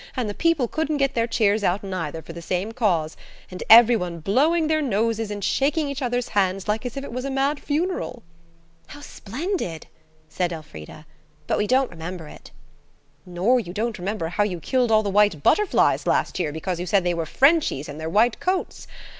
[0.15, 3.15] –and the people couldn't get their cheers out neither, for the same cause,
[3.51, 7.11] and every one blowing their noses and shaking each other's hands like as if it
[7.13, 8.23] was a mad funeral?"
[8.87, 9.85] "How splendid!"
[10.27, 11.05] said Elfrida.
[11.45, 12.49] "But we don't remember it."
[13.27, 16.87] "Nor you don't remember how you killed all the white butterflies last year because you
[16.87, 18.87] said they were Frenchies in their white coats?